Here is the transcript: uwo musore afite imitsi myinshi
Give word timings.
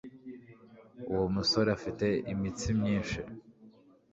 uwo 1.11 1.25
musore 1.35 1.69
afite 1.77 2.07
imitsi 2.33 2.67
myinshi 2.79 3.19